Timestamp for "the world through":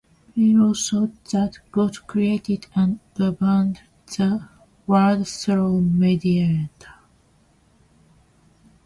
4.17-5.81